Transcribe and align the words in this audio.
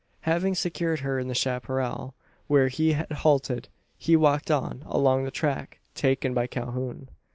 Having 0.21 0.55
secured 0.55 1.01
her 1.01 1.19
in 1.19 1.27
the 1.27 1.35
chapparal 1.35 2.15
where 2.47 2.69
he 2.69 2.93
had 2.93 3.11
halted, 3.11 3.69
he 3.99 4.15
walked 4.15 4.49
on 4.49 4.81
along 4.87 5.25
the 5.25 5.29
track 5.29 5.79
taken 5.93 6.33
by 6.33 6.47
Calhoun. 6.47 7.07